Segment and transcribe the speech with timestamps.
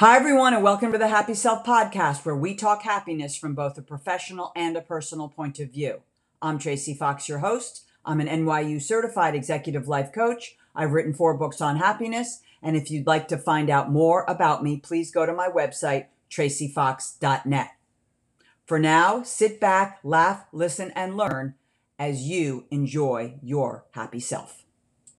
[0.00, 3.76] Hi, everyone, and welcome to the Happy Self Podcast, where we talk happiness from both
[3.76, 6.00] a professional and a personal point of view.
[6.40, 7.84] I'm Tracy Fox, your host.
[8.02, 10.56] I'm an NYU certified executive life coach.
[10.74, 12.40] I've written four books on happiness.
[12.62, 16.06] And if you'd like to find out more about me, please go to my website,
[16.30, 17.68] tracyfox.net.
[18.64, 21.56] For now, sit back, laugh, listen, and learn
[21.98, 24.64] as you enjoy your happy self.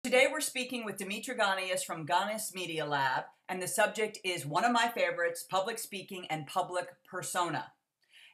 [0.03, 4.63] Today, we're speaking with Demetra Ganias from Ganias Media Lab and the subject is one
[4.63, 7.65] of my favorites public speaking and public persona.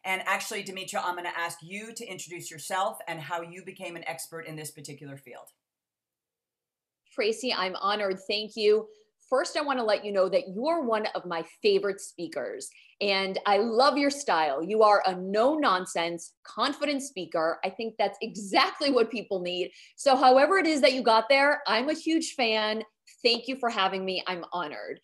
[0.05, 3.95] And actually, Demetra, I'm going to ask you to introduce yourself and how you became
[3.95, 5.47] an expert in this particular field.
[7.11, 8.19] Tracy, I'm honored.
[8.27, 8.87] Thank you.
[9.27, 12.69] First, I want to let you know that you are one of my favorite speakers,
[13.01, 14.63] and I love your style.
[14.63, 17.59] You are a no nonsense, confident speaker.
[17.65, 19.71] I think that's exactly what people need.
[19.95, 22.83] So, however it is that you got there, I'm a huge fan.
[23.23, 24.23] Thank you for having me.
[24.27, 24.99] I'm honored.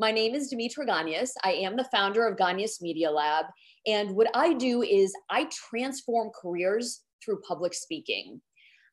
[0.00, 1.32] My name is Demetra Ganias.
[1.42, 3.46] I am the founder of Ganias Media Lab.
[3.84, 8.40] And what I do is I transform careers through public speaking.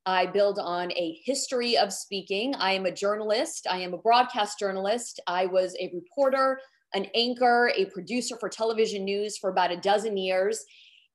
[0.08, 2.56] I build on a history of speaking.
[2.56, 3.68] I am a journalist.
[3.70, 5.20] I am a broadcast journalist.
[5.28, 6.60] I was a reporter,
[6.96, 10.66] an anchor, a producer for television news for about a dozen years.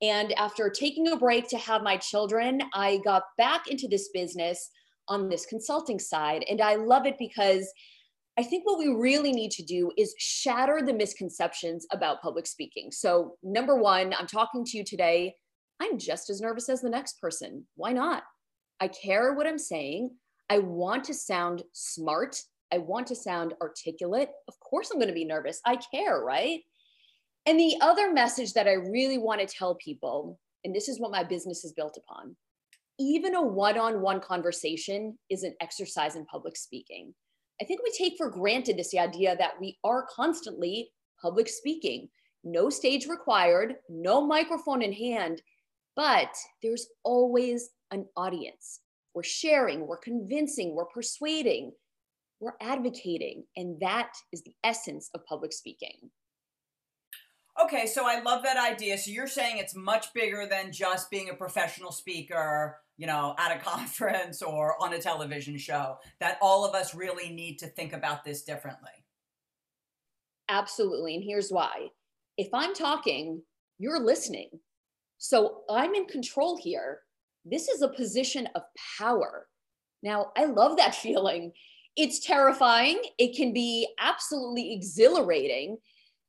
[0.01, 4.69] And after taking a break to have my children, I got back into this business
[5.09, 6.45] on this consulting side.
[6.49, 7.69] And I love it because
[8.41, 12.91] I think what we really need to do is shatter the misconceptions about public speaking.
[12.91, 15.35] So, number one, I'm talking to you today.
[15.79, 17.67] I'm just as nervous as the next person.
[17.75, 18.23] Why not?
[18.79, 20.15] I care what I'm saying.
[20.49, 22.35] I want to sound smart.
[22.73, 24.29] I want to sound articulate.
[24.47, 25.61] Of course, I'm going to be nervous.
[25.63, 26.61] I care, right?
[27.45, 31.11] And the other message that I really want to tell people, and this is what
[31.11, 32.35] my business is built upon
[32.99, 37.13] even a one on one conversation is an exercise in public speaking.
[37.61, 40.89] I think we take for granted this idea that we are constantly
[41.21, 42.09] public speaking,
[42.43, 45.43] no stage required, no microphone in hand,
[45.95, 48.79] but there's always an audience.
[49.13, 51.73] We're sharing, we're convincing, we're persuading,
[52.39, 56.09] we're advocating, and that is the essence of public speaking.
[57.59, 58.97] Okay, so I love that idea.
[58.97, 63.55] So you're saying it's much bigger than just being a professional speaker, you know, at
[63.55, 67.93] a conference or on a television show, that all of us really need to think
[67.93, 68.91] about this differently.
[70.49, 71.15] Absolutely.
[71.15, 71.89] And here's why
[72.37, 73.41] if I'm talking,
[73.79, 74.49] you're listening.
[75.17, 76.99] So I'm in control here.
[77.45, 78.63] This is a position of
[78.97, 79.47] power.
[80.03, 81.51] Now, I love that feeling.
[81.97, 83.01] It's terrifying.
[83.17, 85.77] It can be absolutely exhilarating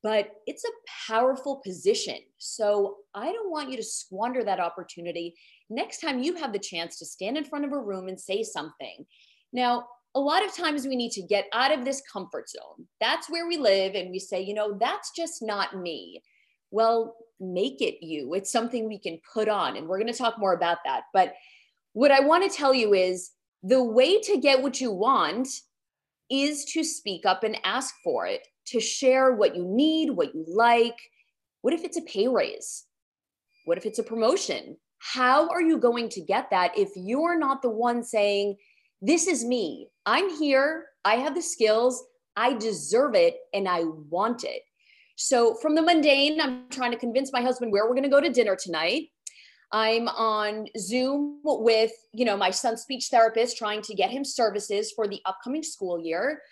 [0.02, 2.18] but it's a powerful position.
[2.38, 5.34] So I don't want you to squander that opportunity
[5.70, 8.42] next time you have the chance to stand in front of a room and say
[8.42, 9.06] something.
[9.52, 12.86] Now, a lot of times we need to get out of this comfort zone.
[13.00, 16.22] That's where we live, and we say, you know, that's just not me.
[16.70, 18.34] Well, make it you.
[18.34, 21.04] It's something we can put on, and we're going to talk more about that.
[21.14, 21.32] But
[21.94, 23.30] what I want to tell you is
[23.62, 25.48] the way to get what you want
[26.32, 30.44] is to speak up and ask for it to share what you need, what you
[30.48, 30.98] like.
[31.60, 32.86] What if it's a pay raise?
[33.66, 34.76] What if it's a promotion?
[34.98, 38.56] How are you going to get that if you're not the one saying,
[39.02, 39.88] This is me.
[40.06, 40.86] I'm here.
[41.04, 42.02] I have the skills.
[42.36, 44.62] I deserve it and I want it.
[45.16, 48.20] So, from the mundane, I'm trying to convince my husband where we're going to go
[48.20, 49.08] to dinner tonight.
[49.72, 54.92] I'm on Zoom with, you know, my son's speech therapist trying to get him services
[54.94, 56.42] for the upcoming school year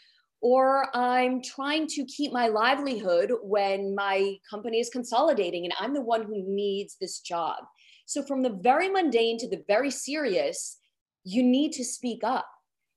[0.41, 6.01] or I'm trying to keep my livelihood when my company is consolidating and I'm the
[6.01, 7.65] one who needs this job.
[8.07, 10.79] So, from the very mundane to the very serious,
[11.25, 12.49] you need to speak up.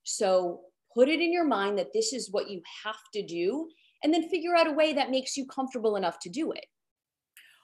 [0.04, 0.62] So,
[0.94, 3.68] put it in your mind that this is what you have to do,
[4.04, 6.66] and then figure out a way that makes you comfortable enough to do it.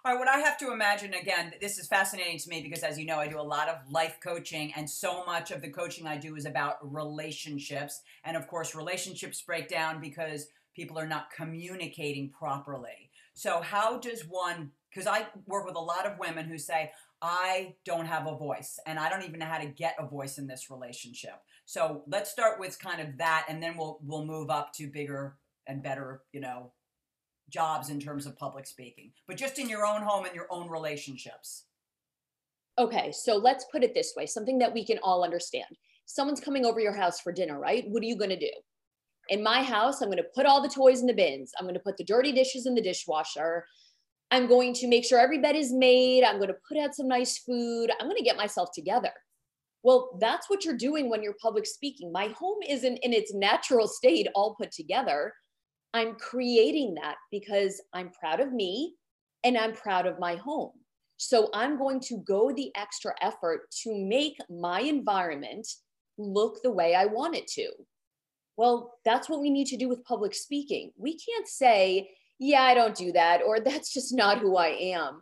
[0.06, 2.98] All right, what I have to imagine again, this is fascinating to me because, as
[2.98, 6.08] you know, I do a lot of life coaching, and so much of the coaching
[6.08, 8.02] I do is about relationships.
[8.24, 13.12] And of course, relationships break down because people are not communicating properly.
[13.34, 16.92] So, how does one, because I work with a lot of women who say,
[17.22, 20.38] I don't have a voice and I don't even know how to get a voice
[20.38, 21.36] in this relationship.
[21.66, 25.38] So let's start with kind of that and then we'll we'll move up to bigger
[25.68, 26.72] and better, you know,
[27.50, 30.70] jobs in terms of public speaking, but just in your own home and your own
[30.70, 31.66] relationships.
[32.78, 35.66] Okay, so let's put it this way something that we can all understand.
[36.06, 37.84] Someone's coming over your house for dinner, right?
[37.88, 38.52] What are you going to do?
[39.28, 41.52] In my house, I'm going to put all the toys in the bins.
[41.58, 43.66] I'm going to put the dirty dishes in the dishwasher.
[44.32, 46.24] I'm going to make sure every bed is made.
[46.24, 47.92] I'm going to put out some nice food.
[48.00, 49.12] I'm going to get myself together.
[49.84, 52.12] Well, that's what you're doing when you're public speaking.
[52.12, 55.34] My home isn't in its natural state all put together
[55.94, 58.96] I'm creating that because I'm proud of me
[59.44, 60.72] and I'm proud of my home.
[61.18, 65.68] So I'm going to go the extra effort to make my environment
[66.18, 67.70] look the way I want it to.
[68.56, 70.92] Well, that's what we need to do with public speaking.
[70.98, 75.22] We can't say, yeah, I don't do that, or that's just not who I am.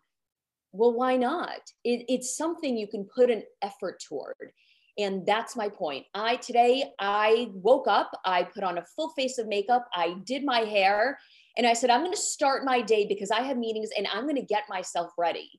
[0.72, 1.62] Well, why not?
[1.84, 4.52] It, it's something you can put an effort toward.
[4.98, 6.06] And that's my point.
[6.16, 10.44] I today, I woke up, I put on a full face of makeup, I did
[10.44, 11.20] my hair,
[11.56, 14.24] and I said, I'm going to start my day because I have meetings and I'm
[14.24, 15.50] going to get myself ready.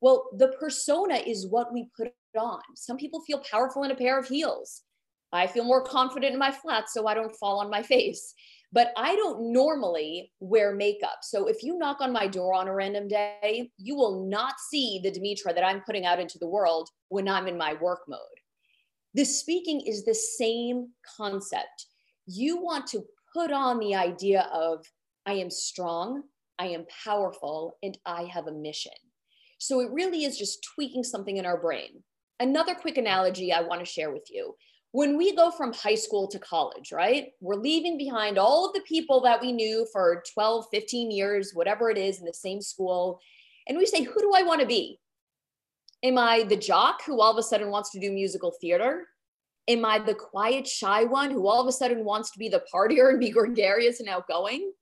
[0.00, 2.60] Well, the persona is what we put on.
[2.74, 4.82] Some people feel powerful in a pair of heels.
[5.32, 8.34] I feel more confident in my flats so I don't fall on my face.
[8.72, 11.18] But I don't normally wear makeup.
[11.22, 15.00] So if you knock on my door on a random day, you will not see
[15.02, 18.20] the Demetra that I'm putting out into the world when I'm in my work mode.
[19.16, 21.86] The speaking is the same concept.
[22.26, 23.02] You want to
[23.32, 24.84] put on the idea of,
[25.24, 26.24] I am strong,
[26.58, 28.92] I am powerful, and I have a mission.
[29.56, 32.02] So it really is just tweaking something in our brain.
[32.40, 34.54] Another quick analogy I want to share with you.
[34.92, 37.28] When we go from high school to college, right?
[37.40, 41.88] We're leaving behind all of the people that we knew for 12, 15 years, whatever
[41.88, 43.18] it is in the same school.
[43.66, 45.00] And we say, who do I want to be?
[46.02, 49.06] Am I the jock who all of a sudden wants to do musical theater?
[49.68, 52.62] Am I the quiet, shy one who all of a sudden wants to be the
[52.72, 54.72] partier and be gregarious and outgoing?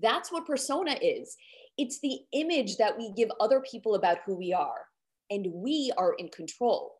[0.00, 1.36] That's what persona is.
[1.78, 4.86] It's the image that we give other people about who we are,
[5.30, 6.96] and we are in control.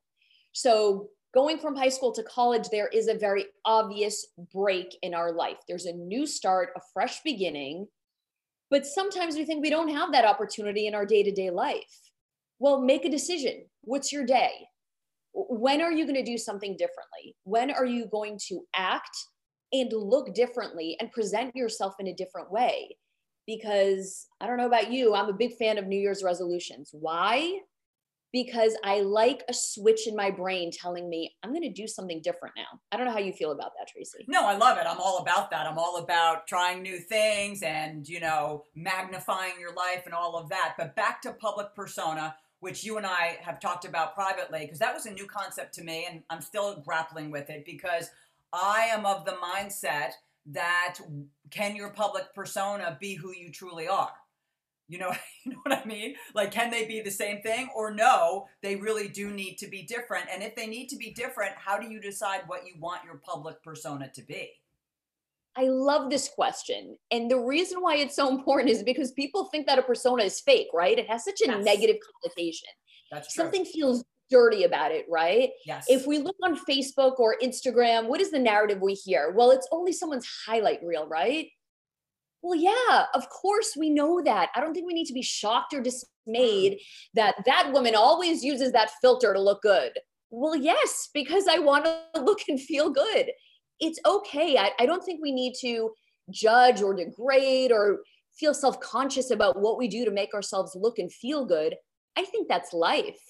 [0.53, 5.33] So, going from high school to college, there is a very obvious break in our
[5.33, 5.59] life.
[5.69, 7.89] There's a new start, a fresh beginning.
[8.71, 12.08] But sometimes we think we don't have that opportunity in our day to day life.
[12.59, 13.67] Well, make a decision.
[13.83, 14.51] What's your day?
[15.33, 17.37] When are you going to do something differently?
[17.45, 19.17] When are you going to act
[19.73, 22.97] and look differently and present yourself in a different way?
[23.47, 26.91] Because I don't know about you, I'm a big fan of New Year's resolutions.
[26.93, 27.61] Why?
[28.33, 32.21] Because I like a switch in my brain telling me I'm going to do something
[32.23, 32.81] different now.
[32.93, 34.27] I don't know how you feel about that, Tracy.
[34.29, 34.87] No, I love it.
[34.87, 35.67] I'm all about that.
[35.67, 40.51] I'm all about trying new things and, you know, magnifying your life and all of
[40.51, 40.75] that.
[40.77, 44.95] But back to public persona which you and I have talked about privately, because that
[44.95, 48.11] was a new concept to me, and I'm still grappling with it because
[48.53, 50.13] I am of the mindset
[50.47, 50.97] that
[51.51, 54.13] can your public persona be who you truly are?
[54.89, 55.13] You know,
[55.45, 56.15] you know what I mean?
[56.35, 58.47] Like, can they be the same thing or no?
[58.63, 60.27] They really do need to be different.
[60.33, 63.17] And if they need to be different, how do you decide what you want your
[63.17, 64.53] public persona to be?
[65.59, 66.97] I love this question.
[67.11, 70.41] And the reason why it's so important is because people think that a persona is
[70.41, 70.97] fake, right?
[70.97, 71.65] It has such a yes.
[71.65, 72.69] negative connotation.
[73.11, 73.43] That's true.
[73.43, 75.51] Something feels dirty about it, right?
[75.67, 75.87] Yes.
[75.89, 79.35] If we look on Facebook or Instagram, what is the narrative we hear?
[79.37, 81.49] Well, it's only someone's highlight reel, right?
[82.41, 84.51] Well, yeah, of course we know that.
[84.55, 86.79] I don't think we need to be shocked or dismayed mm.
[87.15, 89.91] that that woman always uses that filter to look good.
[90.31, 93.31] Well, yes, because I want to look and feel good
[93.81, 94.57] it's okay.
[94.57, 95.91] I, I don't think we need to
[96.31, 98.01] judge or degrade or
[98.39, 101.75] feel self conscious about what we do to make ourselves look and feel good.
[102.17, 103.21] I think that's life.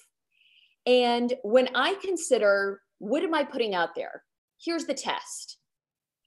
[0.85, 4.23] And when I consider what am I putting out there,
[4.63, 5.57] here's the test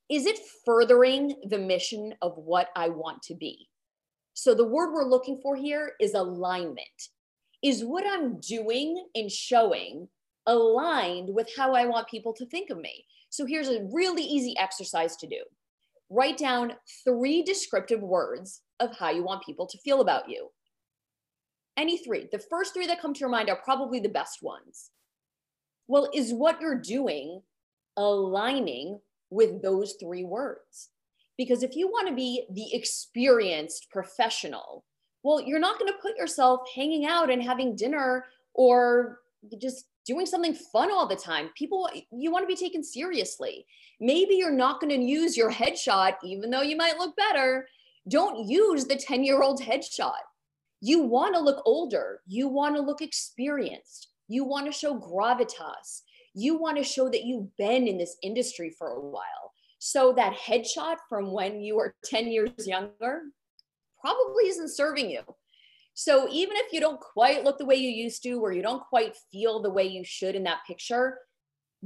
[0.08, 3.68] Is it furthering the mission of what I want to be?
[4.34, 7.08] So the word we're looking for here is alignment.
[7.62, 10.08] Is what I'm doing and showing
[10.46, 13.04] aligned with how I want people to think of me?
[13.32, 15.42] So here's a really easy exercise to do.
[16.10, 20.50] Write down three descriptive words of how you want people to feel about you.
[21.78, 22.28] Any three.
[22.30, 24.90] The first three that come to your mind are probably the best ones.
[25.88, 27.40] Well, is what you're doing
[27.96, 30.90] aligning with those three words?
[31.38, 34.84] Because if you want to be the experienced professional,
[35.22, 39.20] well, you're not going to put yourself hanging out and having dinner or
[39.58, 41.50] just doing something fun all the time.
[41.56, 43.66] People, you want to be taken seriously.
[44.00, 47.68] Maybe you're not going to use your headshot, even though you might look better.
[48.08, 50.12] Don't use the 10 year old headshot.
[50.80, 52.20] You want to look older.
[52.26, 54.08] You want to look experienced.
[54.26, 56.02] You want to show gravitas.
[56.34, 59.52] You want to show that you've been in this industry for a while.
[59.78, 63.22] So that headshot from when you were 10 years younger
[64.00, 65.22] probably isn't serving you.
[65.94, 68.82] So even if you don't quite look the way you used to, or you don't
[68.82, 71.18] quite feel the way you should in that picture,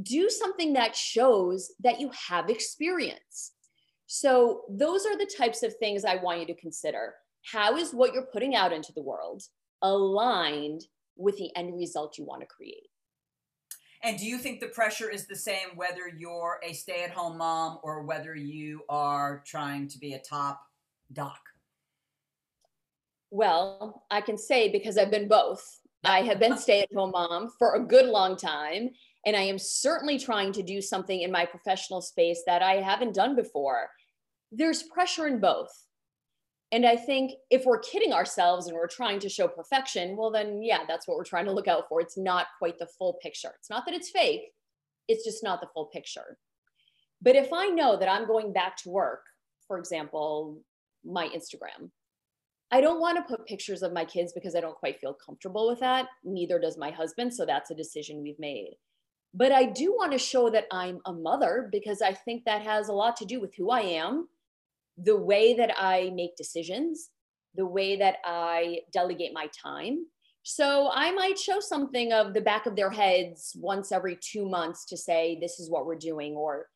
[0.03, 3.53] do something that shows that you have experience.
[4.07, 7.15] So those are the types of things I want you to consider.
[7.45, 9.43] How is what you're putting out into the world
[9.83, 10.83] aligned
[11.17, 12.89] with the end result you want to create?
[14.03, 17.39] And do you think the pressure is the same whether you're a stay at home
[17.39, 20.63] mom or whether you are trying to be a top
[21.13, 21.41] doc?
[23.31, 25.65] Well, I can say because I've been both.
[26.05, 28.91] I have been stay at home mom for a good long time.
[29.27, 33.15] And I am certainly trying to do something in my professional space that I haven't
[33.15, 33.91] done before.
[34.53, 35.71] There's pressure in both.
[36.71, 40.63] And I think if we're kidding ourselves and we're trying to show perfection, well, then,
[40.63, 42.01] yeah, that's what we're trying to look out for.
[42.01, 43.51] It's not quite the full picture.
[43.59, 44.53] It's not that it's fake,
[45.09, 46.39] it's just not the full picture.
[47.23, 49.23] But if I know that I'm going back to work,
[49.67, 50.61] for example,
[51.05, 51.91] my Instagram,
[52.77, 55.67] I don't want to put pictures of my kids because I don't quite feel comfortable
[55.67, 56.09] with that.
[56.25, 57.33] Neither does my husband.
[57.33, 58.75] So that's a decision we've made.
[59.33, 62.89] But I do want to show that I'm a mother because I think that has
[62.89, 64.29] a lot to do with who I am,
[64.99, 67.09] the way that I make decisions,
[67.55, 70.05] the way that I delegate my time.
[70.43, 74.85] So I might show something of the back of their heads once every two months
[74.91, 76.67] to say, this is what we're doing, or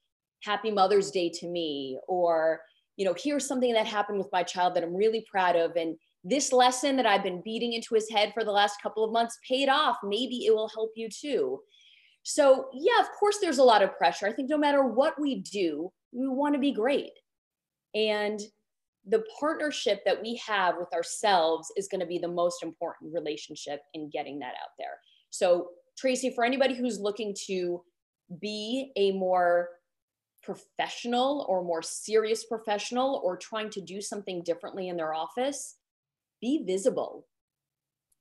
[0.45, 2.63] happy Mother's Day to me, or,
[3.01, 5.75] you know, here's something that happened with my child that I'm really proud of.
[5.75, 9.11] And this lesson that I've been beating into his head for the last couple of
[9.11, 9.97] months paid off.
[10.05, 11.61] Maybe it will help you too.
[12.25, 14.27] So, yeah, of course, there's a lot of pressure.
[14.27, 17.13] I think no matter what we do, we want to be great.
[17.95, 18.39] And
[19.07, 23.81] the partnership that we have with ourselves is going to be the most important relationship
[23.95, 24.99] in getting that out there.
[25.31, 27.83] So, Tracy, for anybody who's looking to
[28.43, 29.71] be a more
[30.43, 35.77] professional or more serious professional or trying to do something differently in their office,
[36.41, 37.27] be visible.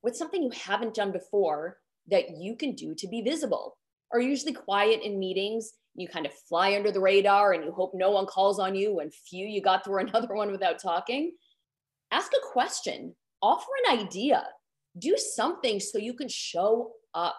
[0.02, 3.78] What's something you haven't done before that you can do to be visible?
[4.12, 5.74] are usually quiet in meetings.
[5.96, 9.00] You kind of fly under the radar and you hope no one calls on you
[9.00, 11.34] and phew you got through another one without talking.
[12.12, 14.44] Ask a question, offer an idea,
[14.98, 17.36] do something so you can show up,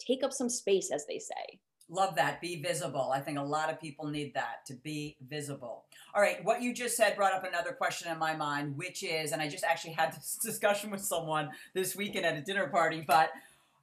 [0.00, 1.60] take up some space, as they say.
[1.90, 2.40] Love that.
[2.40, 3.10] Be visible.
[3.12, 5.84] I think a lot of people need that to be visible.
[6.14, 6.42] All right.
[6.44, 9.48] What you just said brought up another question in my mind, which is, and I
[9.48, 13.30] just actually had this discussion with someone this weekend at a dinner party, but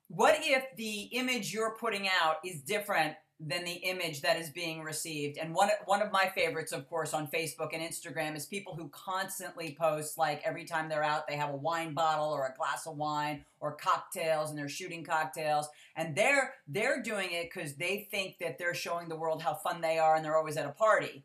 [0.08, 4.82] what if the image you're putting out is different than the image that is being
[4.82, 5.38] received.
[5.38, 8.90] And one one of my favorites, of course, on Facebook and Instagram is people who
[8.90, 12.88] constantly post like every time they're out, they have a wine bottle or a glass
[12.88, 18.08] of wine or cocktails, and they're shooting cocktails, and they're they're doing it because they
[18.10, 20.72] think that they're showing the world how fun they are, and they're always at a
[20.72, 21.24] party.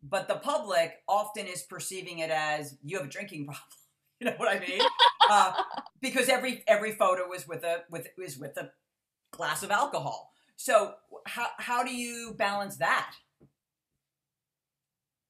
[0.00, 3.62] But the public often is perceiving it as you have a drinking problem.
[4.20, 4.80] You know what I mean?
[5.28, 5.52] uh,
[6.00, 8.70] because every every photo is with a with is with a
[9.32, 10.32] glass of alcohol.
[10.58, 13.14] So how how do you balance that?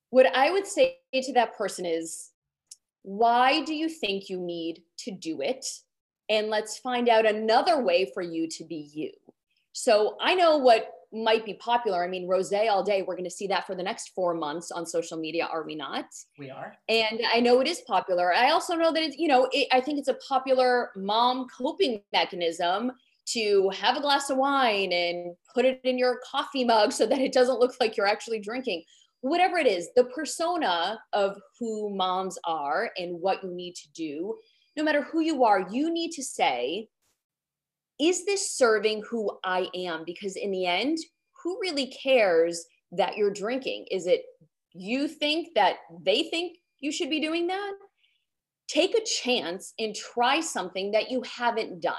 [0.08, 2.30] What I would say to that person is,
[3.02, 5.66] why do you think you need to do it?
[6.30, 9.12] And let's find out another way for you to be you.
[9.72, 12.02] So I know what might be popular.
[12.02, 13.02] I mean, rose all day.
[13.02, 15.74] We're going to see that for the next four months on social media, are we
[15.74, 16.06] not?
[16.38, 16.74] We are.
[16.88, 18.32] And I know it is popular.
[18.32, 22.02] I also know that it's, you know, it, I think it's a popular mom coping
[22.12, 22.92] mechanism
[23.32, 27.20] to have a glass of wine and put it in your coffee mug so that
[27.20, 28.82] it doesn't look like you're actually drinking.
[29.20, 34.36] Whatever it is, the persona of who moms are and what you need to do,
[34.76, 36.88] no matter who you are, you need to say,
[38.00, 40.04] is this serving who I am?
[40.06, 40.98] Because in the end,
[41.42, 43.86] who really cares that you're drinking?
[43.90, 44.22] Is it
[44.72, 47.72] you think that they think you should be doing that?
[48.68, 51.94] Take a chance and try something that you haven't done.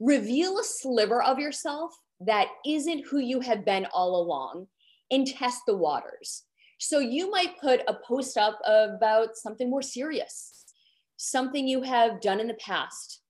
[0.00, 4.66] Reveal a sliver of yourself that isn't who you have been all along
[5.10, 6.44] and test the waters.
[6.78, 10.64] So you might put a post up about something more serious,
[11.16, 13.22] something you have done in the past,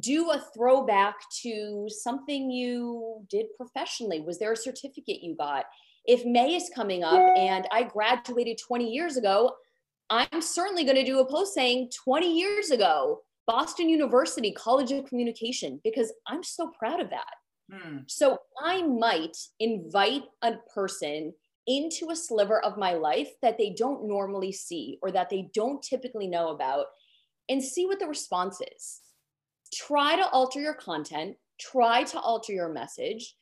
[0.00, 4.20] do a throwback to something you did professionally.
[4.20, 5.64] Was there a certificate you got?
[6.04, 9.52] If May is coming up and I graduated 20 years ago,
[10.08, 15.06] I'm certainly going to do a post saying 20 years ago, Boston University College of
[15.06, 17.34] Communication, because I'm so proud of that.
[17.72, 17.98] Hmm.
[18.06, 21.32] So I might invite a person
[21.66, 25.82] into a sliver of my life that they don't normally see or that they don't
[25.82, 26.86] typically know about
[27.48, 29.00] and see what the response is
[29.72, 33.34] try to alter your content, try to alter your message.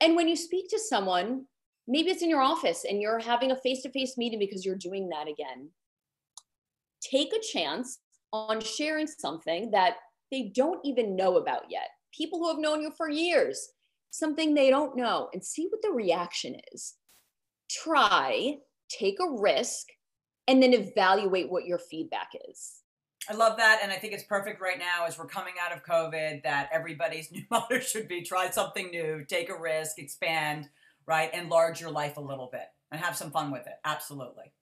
[0.00, 1.44] And when you speak to someone,
[1.86, 4.76] maybe it's in your office and you're having a face to face meeting because you're
[4.76, 5.68] doing that again.
[7.02, 7.98] Take a chance
[8.34, 9.94] on sharing something that
[10.30, 11.88] they don't even know about yet.
[12.12, 13.68] People who have known you for years,
[14.10, 16.94] something they don't know, and see what the reaction is.
[17.70, 18.56] Try,
[18.88, 19.86] take a risk,
[20.48, 22.80] and then evaluate what your feedback is.
[23.30, 23.80] I love that.
[23.82, 27.32] And I think it's perfect right now as we're coming out of COVID that everybody's
[27.32, 30.68] new motto should be try something new, take a risk, expand,
[31.06, 31.32] right?
[31.32, 33.74] Enlarge your life a little bit and have some fun with it.
[33.84, 34.52] Absolutely.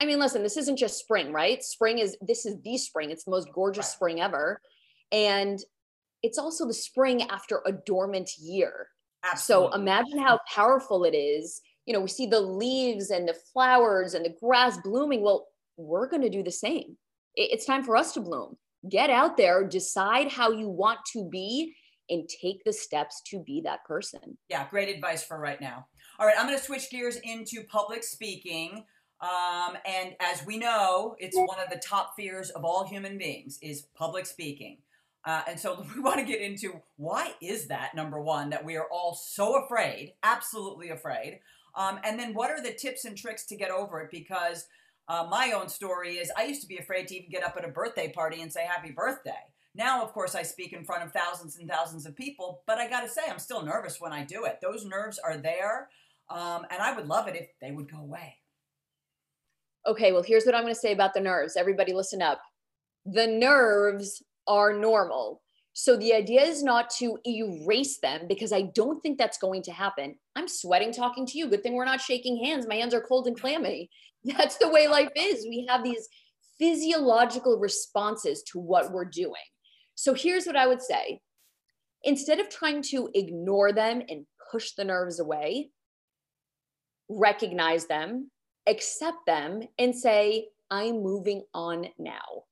[0.00, 1.62] I mean, listen, this isn't just spring, right?
[1.62, 3.10] Spring is, this is the spring.
[3.10, 3.92] It's the most gorgeous right.
[3.92, 4.60] spring ever.
[5.10, 5.58] And
[6.22, 8.88] it's also the spring after a dormant year.
[9.24, 9.72] Absolutely.
[9.72, 11.60] So imagine how powerful it is.
[11.86, 15.22] You know, we see the leaves and the flowers and the grass blooming.
[15.22, 16.96] Well, we're going to do the same.
[17.34, 18.56] It's time for us to bloom.
[18.88, 21.74] Get out there, decide how you want to be,
[22.10, 24.38] and take the steps to be that person.
[24.48, 25.86] Yeah, great advice for right now.
[26.18, 28.84] All right, I'm going to switch gears into public speaking.
[29.20, 33.58] Um, and as we know, it's one of the top fears of all human beings
[33.60, 34.78] is public speaking.
[35.24, 38.76] Uh, and so we want to get into why is that number one that we
[38.76, 41.40] are all so afraid, absolutely afraid,
[41.74, 44.10] um, and then what are the tips and tricks to get over it?
[44.10, 44.66] Because
[45.06, 47.64] uh, my own story is I used to be afraid to even get up at
[47.64, 49.30] a birthday party and say happy birthday.
[49.74, 52.88] Now, of course, I speak in front of thousands and thousands of people, but I
[52.88, 54.58] got to say, I'm still nervous when I do it.
[54.60, 55.88] Those nerves are there,
[56.28, 58.36] um, and I would love it if they would go away.
[59.88, 61.56] Okay, well, here's what I'm going to say about the nerves.
[61.56, 62.40] Everybody, listen up.
[63.06, 65.40] The nerves are normal.
[65.72, 69.72] So the idea is not to erase them because I don't think that's going to
[69.72, 70.16] happen.
[70.36, 71.48] I'm sweating talking to you.
[71.48, 72.66] Good thing we're not shaking hands.
[72.68, 73.88] My hands are cold and clammy.
[74.24, 75.46] That's the way life is.
[75.48, 76.08] We have these
[76.58, 79.34] physiological responses to what we're doing.
[79.94, 81.20] So here's what I would say
[82.02, 85.70] instead of trying to ignore them and push the nerves away,
[87.08, 88.30] recognize them,
[88.68, 92.44] accept them, and say, I'm moving on now.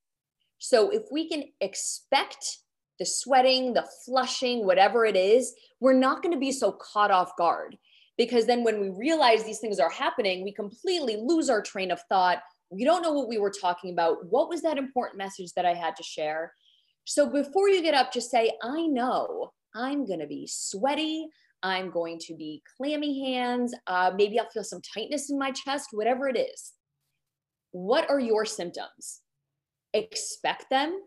[0.59, 2.59] So if we can expect
[2.99, 7.37] the sweating, the flushing, whatever it is, we're not going to be so caught off
[7.37, 7.77] guard.
[8.17, 12.01] Because then when we realize these things are happening, we completely lose our train of
[12.09, 12.39] thought.
[12.71, 14.31] We don't know what we were talking about.
[14.31, 16.55] What was that important message that I had to share?
[17.05, 21.29] So before you get up, just say, I know I'm going to be sweaty.
[21.63, 23.75] I'm going to be clammy hands.
[23.87, 26.73] Uh, maybe I'll feel some tightness in my chest, whatever it is.
[27.73, 29.21] What are your symptoms?
[29.97, 31.01] expect them,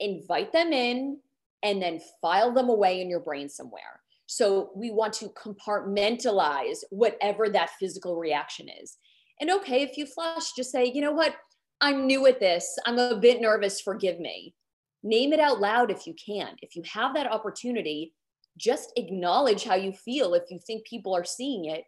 [0.00, 1.18] invite them in,
[1.62, 4.00] and then file them away in your brain somewhere.
[4.26, 8.96] So we want to compartmentalize whatever that physical reaction is.
[9.40, 11.34] And okay, if you flush, just say, you know what?
[11.80, 12.76] I'm new at this.
[12.86, 13.80] I'm a bit nervous.
[13.80, 14.54] Forgive me.
[15.02, 16.56] Name it out loud if you can.
[16.60, 18.12] If you have that opportunity,
[18.58, 21.84] just acknowledge how you feel if you think people are seeing it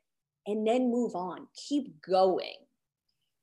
[0.46, 1.46] and then move on.
[1.68, 2.54] Keep going.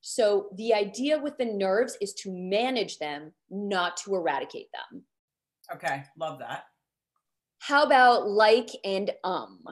[0.01, 5.03] So the idea with the nerves is to manage them, not to eradicate them.
[5.73, 6.63] Okay, love that.
[7.59, 9.63] How about like and um?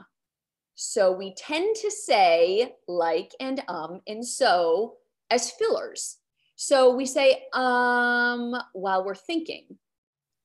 [0.74, 4.96] So we tend to say like and um and so
[5.30, 6.18] as fillers.
[6.56, 9.78] So we say um while we're thinking.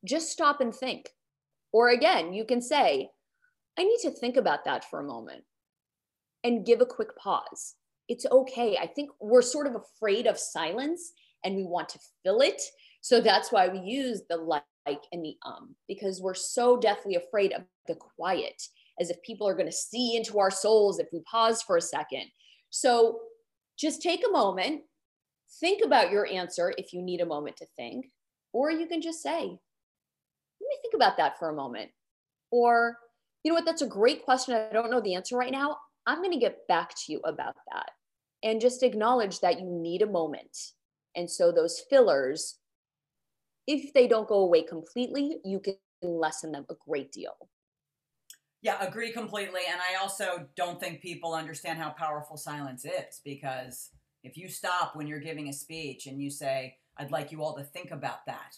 [0.05, 1.09] Just stop and think.
[1.73, 3.09] Or again, you can say,
[3.77, 5.43] I need to think about that for a moment
[6.43, 7.75] and give a quick pause
[8.11, 8.77] it's okay.
[8.77, 11.13] I think we're sort of afraid of silence
[11.45, 12.61] and we want to fill it.
[12.99, 14.63] So that's why we use the like
[15.13, 18.61] and the um, because we're so deathly afraid of the quiet,
[18.99, 21.81] as if people are going to see into our souls if we pause for a
[21.81, 22.25] second.
[22.69, 23.19] So
[23.79, 24.81] just take a moment,
[25.61, 28.07] think about your answer if you need a moment to think,
[28.51, 29.57] or you can just say,
[30.71, 31.91] me think about that for a moment.
[32.51, 32.97] Or,
[33.43, 34.53] you know what, that's a great question.
[34.53, 35.77] I don't know the answer right now.
[36.05, 37.91] I'm going to get back to you about that
[38.43, 40.57] and just acknowledge that you need a moment.
[41.15, 42.57] And so those fillers,
[43.67, 47.35] if they don't go away completely, you can lessen them a great deal.
[48.61, 49.61] Yeah, agree completely.
[49.69, 53.89] And I also don't think people understand how powerful silence is because
[54.23, 57.55] if you stop when you're giving a speech and you say, I'd like you all
[57.55, 58.55] to think about that,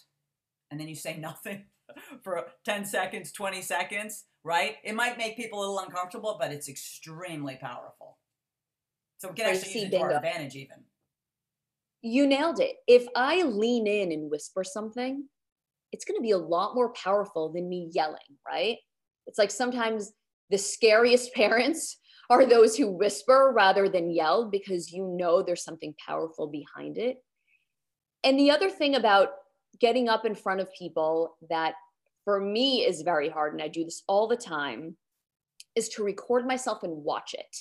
[0.70, 1.64] and then you say nothing
[2.22, 4.76] for 10 seconds, 20 seconds, right?
[4.84, 8.18] It might make people a little uncomfortable, but it's extremely powerful.
[9.18, 10.76] So we can actually use it to our advantage even.
[12.02, 12.76] You nailed it.
[12.86, 15.26] If I lean in and whisper something,
[15.92, 18.76] it's going to be a lot more powerful than me yelling, right?
[19.26, 20.12] It's like sometimes
[20.50, 21.98] the scariest parents
[22.30, 27.18] are those who whisper rather than yell because you know there's something powerful behind it.
[28.22, 29.28] And the other thing about
[29.80, 31.74] getting up in front of people that
[32.24, 34.96] for me is very hard, and I do this all the time,
[35.76, 37.56] is to record myself and watch it.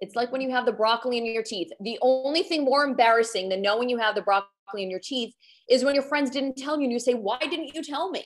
[0.00, 1.70] It's like when you have the broccoli in your teeth.
[1.80, 5.34] The only thing more embarrassing than knowing you have the broccoli in your teeth
[5.70, 8.24] is when your friends didn't tell you and you say, Why didn't you tell me?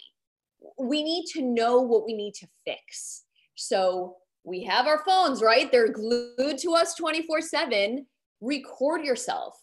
[0.78, 3.24] We need to know what we need to fix.
[3.54, 5.70] So we have our phones, right?
[5.70, 8.06] They're glued to us 24 7.
[8.40, 9.54] Record yourself,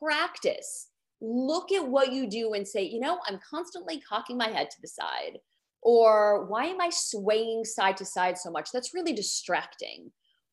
[0.00, 0.88] practice
[1.24, 4.80] look at what you do and say, you know, I'm constantly cocking my head to
[4.80, 5.38] the side.
[5.82, 8.70] Or why am I swaying side to side so much?
[8.72, 10.10] That's really distracting.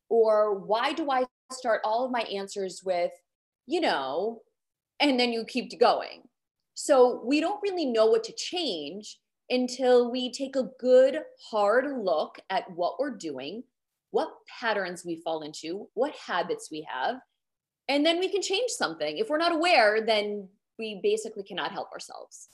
[0.09, 3.11] Or why do I start all of my answers with,
[3.65, 4.41] you know,
[4.99, 6.23] and then you keep going.
[6.73, 12.39] So we don't really know what to change until we take a good hard look
[12.49, 13.63] at what we're doing,
[14.11, 14.29] what
[14.59, 17.15] patterns we fall into, what habits we have,
[17.87, 19.17] and then we can change something.
[19.17, 22.49] If we're not aware, then we basically cannot help ourselves.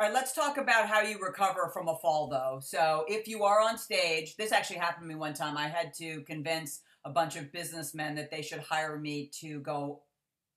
[0.00, 2.60] All right, let's talk about how you recover from a fall, though.
[2.62, 5.56] So, if you are on stage, this actually happened to me one time.
[5.56, 10.02] I had to convince a bunch of businessmen that they should hire me to go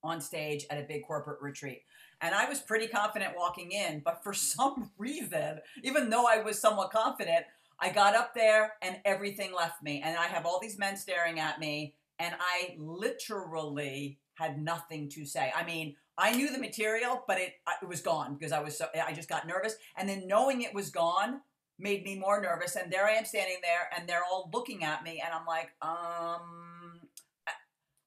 [0.04, 1.82] on stage at a big corporate retreat.
[2.22, 6.60] And I was pretty confident walking in, but for some reason, even though I was
[6.60, 7.46] somewhat confident,
[7.80, 10.02] I got up there and everything left me.
[10.04, 15.26] And I have all these men staring at me, and I literally had nothing to
[15.26, 15.52] say.
[15.56, 18.88] I mean, I knew the material, but it it was gone because I was so
[19.06, 19.76] I just got nervous.
[19.98, 21.42] And then knowing it was gone
[21.78, 22.76] made me more nervous.
[22.76, 25.72] And there I am standing there, and they're all looking at me, and I'm like,
[25.82, 27.02] um,
[27.48, 27.52] I,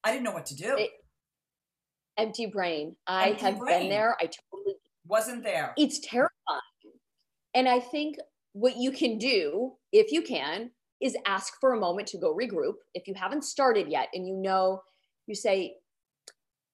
[0.05, 0.77] I didn't know what to do.
[0.79, 0.91] It,
[2.17, 2.97] empty brain.
[3.07, 3.81] I empty have brain.
[3.81, 4.17] been there.
[4.21, 5.75] I totally wasn't there.
[5.77, 6.61] It's terrifying.
[7.55, 8.17] And I think
[8.53, 12.75] what you can do, if you can, is ask for a moment to go regroup.
[12.95, 14.83] If you haven't started yet and you know,
[15.27, 15.77] you say,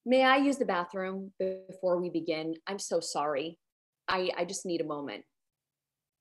[0.07, 2.55] May I use the bathroom before we begin?
[2.67, 3.59] I'm so sorry.
[4.07, 5.25] I, I just need a moment.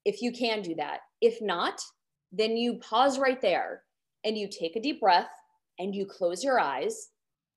[0.05, 0.99] If you can do that.
[1.21, 1.81] If not,
[2.31, 3.83] then you pause right there
[4.23, 5.29] and you take a deep breath
[5.79, 7.09] and you close your eyes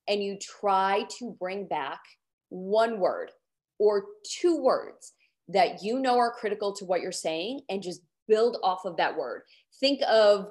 [0.09, 2.01] and you try to bring back
[2.49, 3.31] one word
[3.79, 4.07] or
[4.41, 5.13] two words
[5.49, 9.17] that you know are critical to what you're saying and just build off of that
[9.17, 9.43] word.
[9.79, 10.49] Think of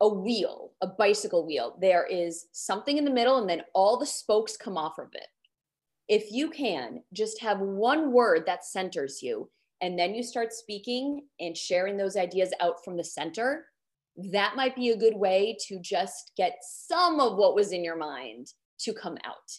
[0.00, 1.76] a wheel, a bicycle wheel.
[1.80, 5.26] There is something in the middle, and then all the spokes come off of it.
[6.08, 11.22] If you can just have one word that centers you, and then you start speaking
[11.38, 13.66] and sharing those ideas out from the center,
[14.32, 17.96] that might be a good way to just get some of what was in your
[17.96, 18.48] mind
[18.80, 19.52] to come out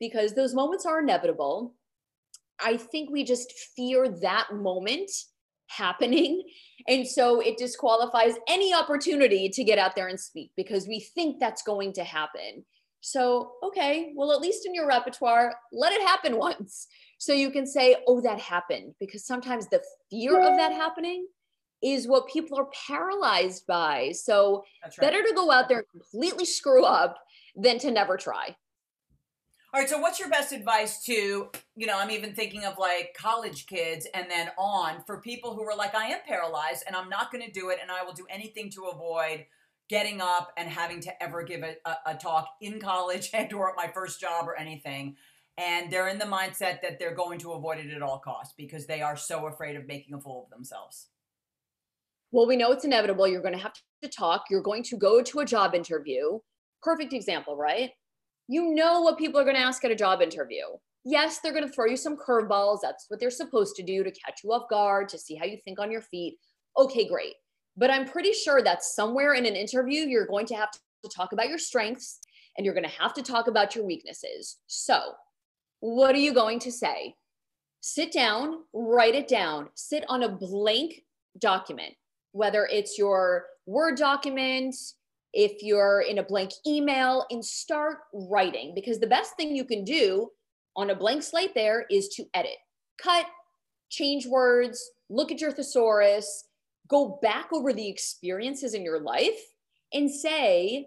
[0.00, 1.74] because those moments are inevitable.
[2.60, 5.10] I think we just fear that moment
[5.68, 6.42] happening.
[6.88, 11.40] And so it disqualifies any opportunity to get out there and speak because we think
[11.40, 12.64] that's going to happen.
[13.00, 16.86] So, okay, well, at least in your repertoire, let it happen once.
[17.18, 18.94] So you can say, oh, that happened.
[19.00, 21.26] Because sometimes the fear of that happening
[21.82, 24.12] is what people are paralyzed by.
[24.12, 24.92] So, right.
[25.00, 27.18] better to go out there and completely screw up
[27.54, 28.56] than to never try.
[29.76, 33.14] All right, so what's your best advice to, you know, I'm even thinking of like
[33.14, 37.10] college kids and then on for people who are like, I am paralyzed and I'm
[37.10, 39.44] not going to do it and I will do anything to avoid
[39.90, 43.68] getting up and having to ever give a, a, a talk in college and or
[43.68, 45.14] at my first job or anything.
[45.58, 48.86] And they're in the mindset that they're going to avoid it at all costs because
[48.86, 51.08] they are so afraid of making a fool of themselves.
[52.32, 53.28] Well, we know it's inevitable.
[53.28, 54.44] You're going to have to talk.
[54.48, 56.38] You're going to go to a job interview.
[56.82, 57.90] Perfect example, right?
[58.48, 60.64] You know what people are going to ask at a job interview.
[61.04, 62.80] Yes, they're going to throw you some curveballs.
[62.82, 65.58] That's what they're supposed to do to catch you off guard, to see how you
[65.64, 66.38] think on your feet.
[66.76, 67.34] Okay, great.
[67.76, 70.80] But I'm pretty sure that somewhere in an interview, you're going to have to
[71.14, 72.18] talk about your strengths
[72.56, 74.58] and you're going to have to talk about your weaknesses.
[74.66, 75.12] So,
[75.80, 77.14] what are you going to say?
[77.80, 81.02] Sit down, write it down, sit on a blank
[81.38, 81.94] document,
[82.32, 84.74] whether it's your Word document,
[85.32, 89.84] if you're in a blank email and start writing because the best thing you can
[89.84, 90.28] do
[90.76, 92.56] on a blank slate there is to edit,
[93.02, 93.26] cut,
[93.90, 96.44] change words, look at your thesaurus,
[96.88, 99.38] go back over the experiences in your life
[99.92, 100.86] and say,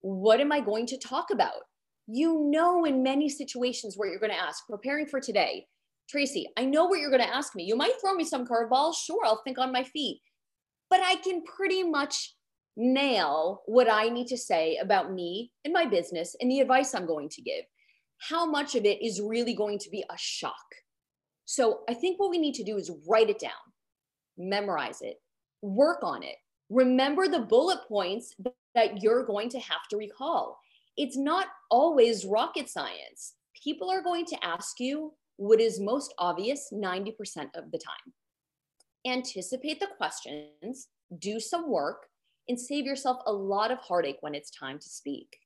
[0.00, 1.62] what am I going to talk about?
[2.06, 5.66] You know, in many situations where you're going to ask, preparing for today,
[6.08, 7.62] Tracy, I know what you're going to ask me.
[7.62, 8.96] You might throw me some curveballs.
[8.96, 10.20] Sure, I'll think on my feet.
[10.90, 12.34] But I can pretty much
[12.76, 17.06] nail what I need to say about me and my business and the advice I'm
[17.06, 17.64] going to give.
[18.28, 20.54] How much of it is really going to be a shock?
[21.44, 23.50] So I think what we need to do is write it down,
[24.38, 25.20] memorize it,
[25.60, 26.36] work on it.
[26.70, 28.34] Remember the bullet points
[28.74, 30.58] that you're going to have to recall.
[30.96, 33.34] It's not always rocket science.
[33.62, 37.12] People are going to ask you what is most obvious 90%
[37.54, 38.12] of the time.
[39.06, 42.06] Anticipate the questions, do some work,
[42.48, 45.38] and save yourself a lot of heartache when it's time to speak.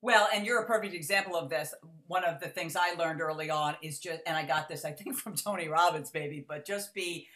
[0.00, 1.72] Well, and you're a perfect example of this.
[2.08, 4.90] One of the things I learned early on is just, and I got this, I
[4.90, 7.28] think, from Tony Robbins, baby, but just be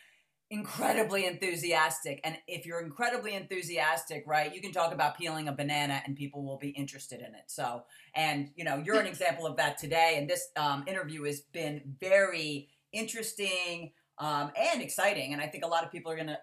[0.50, 2.20] incredibly enthusiastic.
[2.22, 6.44] And if you're incredibly enthusiastic, right, you can talk about peeling a banana and people
[6.44, 7.44] will be interested in it.
[7.46, 7.84] So,
[8.14, 10.14] and you know, you're an example of that today.
[10.18, 15.32] And this um, interview has been very interesting um, and exciting.
[15.32, 16.38] And I think a lot of people are going to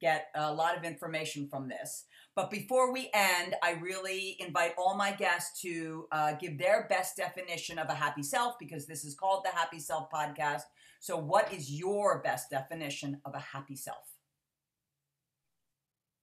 [0.00, 2.04] get a lot of information from this.
[2.34, 7.16] But before we end, I really invite all my guests to uh, give their best
[7.16, 10.62] definition of a happy self because this is called the Happy Self Podcast.
[11.00, 14.04] So, what is your best definition of a happy self?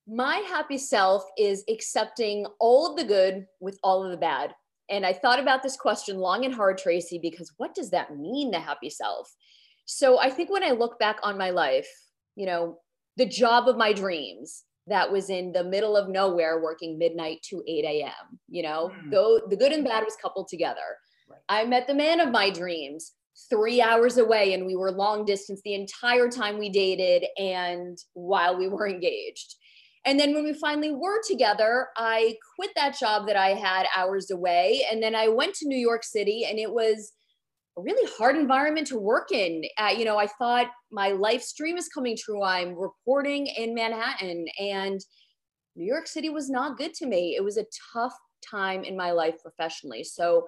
[0.08, 4.54] My happy self is accepting all of the good with all of the bad.
[4.90, 8.52] And I thought about this question long and hard, Tracy, because what does that mean,
[8.52, 9.34] the happy self?
[9.86, 11.88] So I think when I look back on my life,
[12.36, 12.80] you know,
[13.18, 17.64] the job of my dreams that was in the middle of nowhere working midnight to
[17.68, 18.40] 8 a.m.
[18.50, 19.12] You know, mm.
[19.12, 20.98] though the good and bad was coupled together.
[21.30, 21.40] Right.
[21.50, 23.14] I met the man of my dreams
[23.50, 28.58] three hours away and we were long distance the entire time we dated and while
[28.58, 29.56] we were engaged.
[30.06, 34.30] And then when we finally were together, I quit that job that I had hours
[34.32, 34.86] away.
[34.92, 37.14] And then I went to New York City and it was
[37.78, 39.64] a really hard environment to work in.
[39.78, 42.44] Uh, you know, I thought my life stream is coming true.
[42.44, 45.00] I'm reporting in Manhattan and
[45.76, 47.36] New York City was not good to me.
[47.36, 48.14] It was a tough
[48.48, 50.04] time in my life professionally.
[50.04, 50.46] So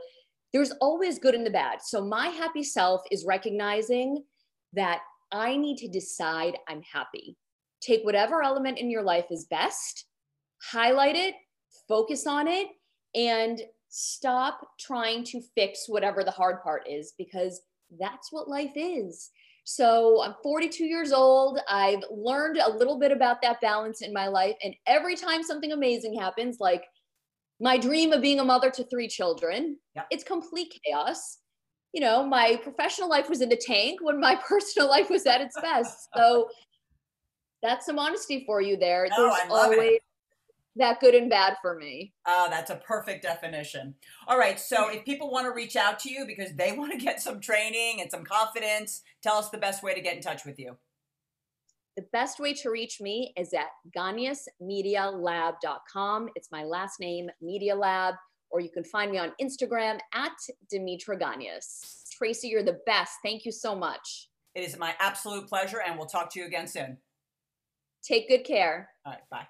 [0.53, 1.79] there's always good and the bad.
[1.81, 4.23] So my happy self is recognizing
[4.73, 4.99] that
[5.31, 7.37] I need to decide I'm happy.
[7.81, 10.05] Take whatever element in your life is best,
[10.71, 11.35] highlight it,
[11.87, 12.67] focus on it,
[13.15, 13.61] and
[13.97, 17.61] stop trying to fix whatever the hard part is because
[17.97, 19.29] that's what life is.
[19.63, 21.59] So I'm 42 years old.
[21.69, 24.55] I've learned a little bit about that balance in my life.
[24.61, 26.83] And every time something amazing happens, like
[27.61, 29.77] my dream of being a mother to three children.
[30.11, 31.37] It's complete chaos.
[31.93, 35.39] You know, my professional life was in the tank when my personal life was at
[35.39, 36.09] its best.
[36.17, 36.49] So
[37.63, 39.07] that's some honesty for you there.
[39.17, 40.01] No, There's always it.
[40.77, 42.11] That good and bad for me.
[42.27, 43.95] Oh, that's a perfect definition.
[44.27, 44.59] All right.
[44.59, 47.39] So if people want to reach out to you because they want to get some
[47.39, 50.75] training and some confidence, tell us the best way to get in touch with you.
[51.95, 56.29] The best way to reach me is at ganiasmedialab.com.
[56.35, 58.15] It's my last name, Media Lab,
[58.49, 60.33] or you can find me on Instagram at
[60.73, 62.03] Demetra Ganias.
[62.11, 63.13] Tracy, you're the best.
[63.23, 64.27] Thank you so much.
[64.55, 66.97] It is my absolute pleasure, and we'll talk to you again soon.
[68.03, 68.89] Take good care.
[69.05, 69.47] All right, bye.